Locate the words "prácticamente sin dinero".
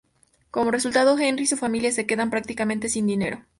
2.31-3.45